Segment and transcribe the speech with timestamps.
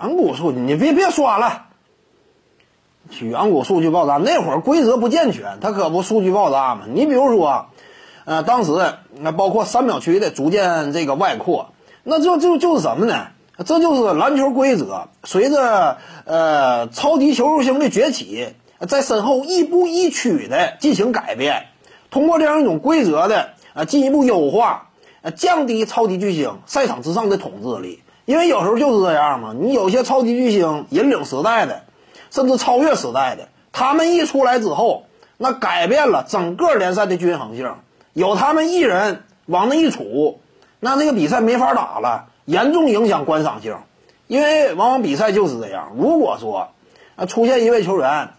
[0.00, 1.66] 远古数据，你别别说了。
[3.20, 6.82] 远古数据爆炸那会儿规则不健全，它可不数据爆炸嘛。
[6.88, 7.66] 你比如说，
[8.24, 8.72] 呃，当时
[9.18, 11.72] 那包括三秒区的逐渐这个外扩，
[12.02, 13.28] 那就就就是什么呢？
[13.64, 18.48] 这就是篮球规则随着呃超级球星的崛起，
[18.88, 21.66] 在身后亦步亦趋的进行改变，
[22.10, 24.88] 通过这样一种规则的啊进一步优化，
[25.22, 28.00] 呃降低超级巨星赛场之上的统治力。
[28.24, 31.82] 因为有时候就是这样嘛，你有些超级巨星引领时代的。
[32.30, 35.04] 甚至超越时代的，他们一出来之后，
[35.36, 37.72] 那改变了整个联赛的均衡性。
[38.12, 40.38] 有他们一人往那一杵，
[40.80, 43.76] 那这个比赛没法打了，严重影响观赏性。
[44.26, 45.92] 因为往往比赛就是这样。
[45.96, 46.70] 如果说
[47.14, 48.30] 啊出现一位球员，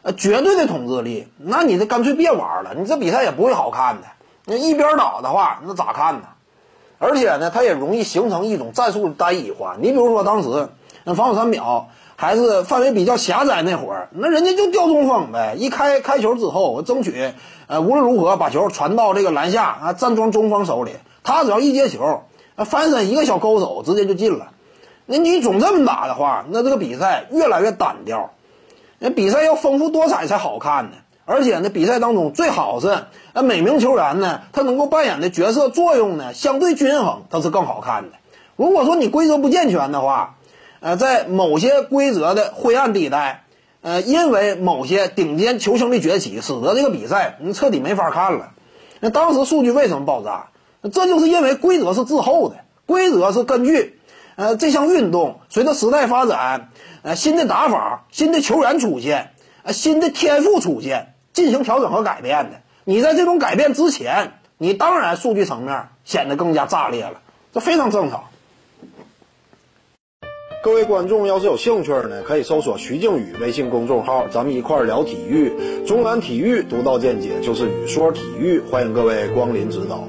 [0.00, 4.06] 呃绝对的统治力，那你这干脆别玩了，你这比赛也不会好看的。
[4.46, 6.28] 那一边倒的话，那咋看呢？
[7.02, 9.76] 而且呢，它也容易形成一种战术单一化。
[9.78, 10.68] 你比如说当时
[11.04, 11.88] 那防守三秒。
[12.14, 15.56] 还是范围比较狭窄那会儿，那人家就吊中锋呗。
[15.58, 17.32] 一开开球之后，争取
[17.66, 20.92] 呃无论如何把球传到这个篮下啊站桩中锋手里。
[21.24, 22.22] 他只要一接球，
[22.58, 24.52] 翻身一个小勾手，直接就进了。
[25.06, 28.30] 那你总这么打的话，那这个比赛越来越单调。
[29.00, 30.98] 那比赛要丰富多彩才好看呢。
[31.24, 38.16] 而且呢，比赛当中最好是呃每名球员呢，他能够扮演的角色作用呢相对均衡，它是更好看的。
[38.56, 40.36] 如果说你规则不健全的话，
[40.80, 43.44] 呃，在某些规则的灰暗地带，
[43.82, 48.50] 呃，因为某些顶尖球星的崛起，使得这个比赛你彻底没法看了。
[49.00, 50.48] 那当时数据为什么爆炸？
[50.92, 52.56] 这就是因为规则是滞后的，
[52.86, 54.00] 规则是根据
[54.34, 56.70] 呃这项运动随着时代发展，
[57.02, 59.30] 呃新的打法、新的球员出现、
[59.62, 62.60] 呃新的天赋出现进行调整和改变的。
[62.84, 67.20] 你在这种改变之前，你当然数据层面显得更加炸裂了，
[67.52, 68.24] 这非常正常。
[70.62, 75.52] 各位观众，要是有兴趣呢，可以搜索徐静宇微信公众号，咱们一块儿聊体育。
[75.84, 80.06] 中南体育独到见解，就是语说体育，欢迎各位光临指导。